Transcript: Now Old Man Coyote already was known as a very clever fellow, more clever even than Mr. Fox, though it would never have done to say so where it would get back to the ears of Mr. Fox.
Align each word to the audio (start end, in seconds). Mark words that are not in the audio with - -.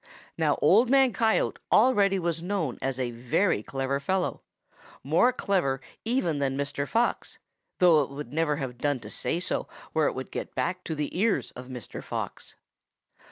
Now 0.35 0.57
Old 0.63 0.89
Man 0.89 1.13
Coyote 1.13 1.59
already 1.71 2.17
was 2.17 2.41
known 2.41 2.79
as 2.81 2.99
a 2.99 3.11
very 3.11 3.61
clever 3.61 3.99
fellow, 3.99 4.41
more 5.03 5.31
clever 5.31 5.79
even 6.05 6.39
than 6.39 6.57
Mr. 6.57 6.87
Fox, 6.87 7.37
though 7.77 8.01
it 8.01 8.09
would 8.09 8.33
never 8.33 8.55
have 8.55 8.79
done 8.79 8.99
to 9.01 9.11
say 9.11 9.39
so 9.39 9.67
where 9.93 10.07
it 10.07 10.15
would 10.15 10.31
get 10.31 10.55
back 10.55 10.83
to 10.85 10.95
the 10.95 11.15
ears 11.15 11.51
of 11.51 11.67
Mr. 11.67 12.01
Fox. 12.03 12.55